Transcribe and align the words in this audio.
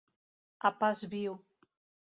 A 0.59 0.71
pas 0.79 1.03
viu. 1.13 1.39